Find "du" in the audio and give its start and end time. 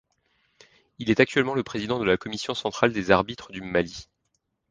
3.51-3.61